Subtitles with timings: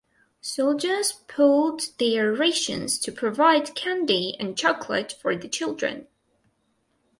[0.41, 6.07] Soldiers pooled their rations to provide candy and chocolate for the children.